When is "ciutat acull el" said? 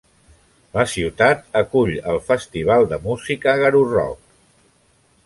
0.93-2.19